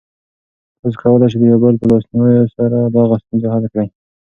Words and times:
تاسو 0.79 0.97
کولی 1.01 1.27
شئ 1.31 1.37
د 1.39 1.43
یو 1.51 1.57
بل 1.63 1.73
په 1.81 1.85
لاسنیوي 1.91 2.37
سره 2.55 2.77
دغه 2.95 3.15
ستونزه 3.23 3.47
حل 3.53 3.65
کړئ. 3.71 3.87